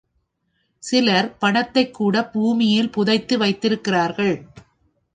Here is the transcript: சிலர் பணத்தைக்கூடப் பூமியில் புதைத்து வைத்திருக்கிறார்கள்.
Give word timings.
சிலர் 0.83 1.37
பணத்தைக்கூடப் 1.41 2.31
பூமியில் 2.31 2.91
புதைத்து 2.91 3.37
வைத்திருக்கிறார்கள். 3.37 4.35